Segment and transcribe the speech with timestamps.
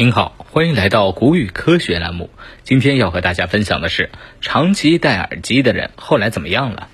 [0.00, 2.30] 您好，欢迎来到古语科学栏目。
[2.64, 4.08] 今天要和大家分享的是，
[4.40, 6.88] 长期戴耳机的人后来怎么样了？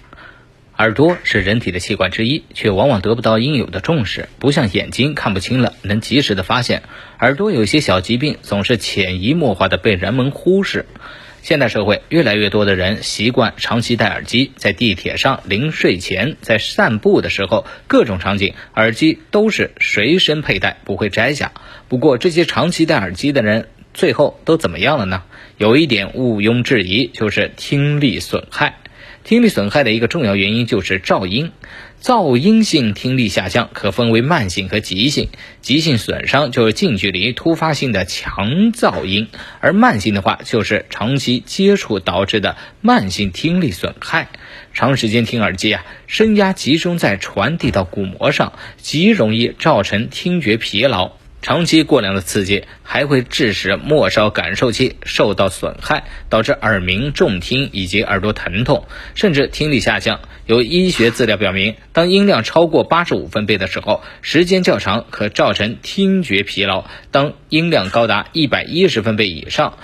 [0.77, 4.29] 耳朵是人体的器官之一，却往往得不到应有的重视。
[4.40, 6.82] 不像眼睛看不清了，能及时的发现，
[7.21, 10.87] 耳朵有些小疾病总是潜移默化的被人们忽视。
[11.47, 21.52] 现代社会，越来越多的人习惯长期戴耳机，在地铁上、临睡前、在散步的时候，各种场景，耳机都是随身佩戴，不会摘下。
[21.87, 25.22] 不过，这些长期戴耳机的人，最后都怎么样了呢？
[25.56, 28.78] 有一点毋庸置疑，就是听力损害。
[29.26, 31.50] 听力损害的一个重要原因就是噪音。
[32.00, 35.30] 噪音性听力下降可分为慢性和急性。
[35.60, 39.26] 急性损伤就是近距离突发性的强噪音，
[39.58, 44.28] 而慢性的话就是长期接触导致的慢性听力损害。
[44.72, 51.10] 长时间听耳机啊，声压集中在传递到鼓膜上，极容易造成听觉疲劳。
[51.42, 60.20] 长期过量的刺激还会致使末梢感受器受到损害，导致耳鸣、重听以及耳朵疼痛，甚至听力下降。
[60.46, 69.78] 有医学资料表明，当音量超过八十五分贝的时候，时间较长可造成听觉疲劳；当音量高达一百一十分贝以上，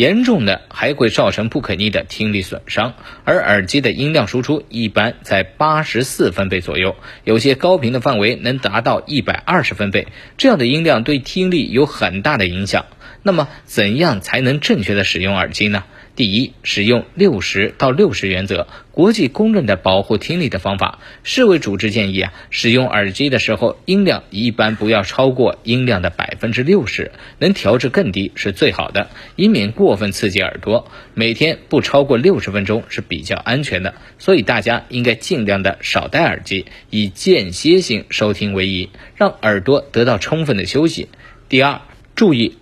[0.00, 2.94] 严重的还会造成不可逆的听力损伤，
[3.26, 12.86] 而耳机的音量输出一般在八十四分贝左右，有些高频的范围能达到一百二十分贝，这样的音量对听力有很大的影响。
[13.22, 15.84] 那么，怎样才能正确的使用耳机呢？
[16.16, 20.98] 第一，使用六十到六十原则，国际公认的保护听力的方法。
[21.22, 30.90] 世卫组织建议啊，使用耳机的时候，音量一般不要超过音量的百分之六十，能调至更低是最好的，以免过分刺激耳朵。
[31.14, 41.08] 每天不超过六十分钟是比较安全的，所以大家应该尽量的少戴耳机，以间歇性收听为宜，让耳朵得到充分的休息。
[41.48, 41.80] 第二，
[42.14, 42.59] 注意。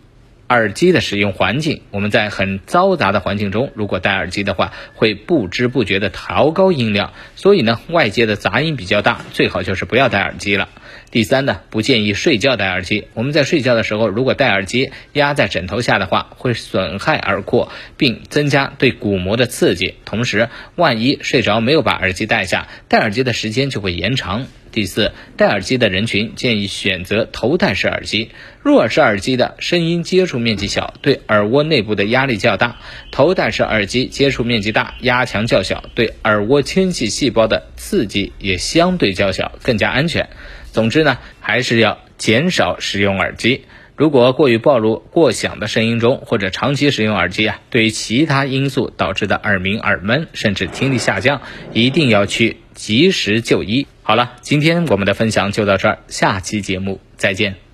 [0.48, 10.68] 耳机的使用环境，我们在很嘈杂的环境中，如果戴耳机的话，会不知不觉的调高音量，所以呢，外界的杂音比较大，最好就是不要戴耳机了。
[11.10, 13.08] 第三呢，不建议睡觉戴耳机。
[13.14, 19.96] 我们在睡觉的时候，如果戴耳机压在枕头下的话，会损害耳廓，并增加对鼓膜的刺激。
[20.04, 24.46] 同时，万一睡着没有把耳机戴下，戴耳机的时间就会延长。
[24.70, 28.30] 第四，戴耳机的人群建议选择头戴式耳机。
[28.62, 32.76] 入耳式耳机的声音接触面积小，对耳蜗内部的压力较大；
[33.10, 40.28] 头戴式耳机接触面积大，压强较小，对耳蜗纤细细胞的刺激也相对较小，更加安全。
[40.72, 43.64] 总之呢，还是要减少使用耳机。
[43.98, 51.42] 如果过于暴露过响的声音中，或者长期使用耳机啊，对于其他因素导致的耳鸣、耳闷，甚至听力下降，
[51.72, 53.88] 一定要去及时就医。
[54.04, 57.67] 好了，今天我们的分享就到这儿，下期节目再见。